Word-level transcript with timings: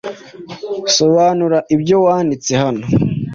Sobanura 0.95 1.57
ibyo 1.75 1.95
wanditse 2.05 2.51
hano 2.63 2.85